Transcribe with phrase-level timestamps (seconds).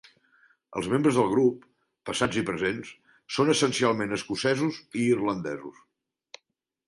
[0.79, 1.65] Els membres del grup,
[2.09, 2.89] passats i presents,
[3.35, 5.85] són essencialment escocesos i irlandesos.